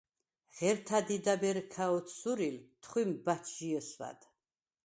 [0.55, 4.19] ღერთა̈ დიდა̈ბ ერ ქა ოთსურილ, თხვიმ ბა̈ჩჟი ესვა̈დ.